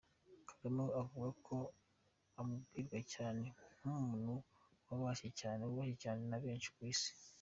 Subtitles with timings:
[0.49, 1.55] Kagame we avuga ko
[2.39, 3.45] amubwirwa cyane
[3.77, 4.33] nkumuntu
[4.87, 5.61] wubashye cyane
[6.29, 7.11] na benshi ku isi.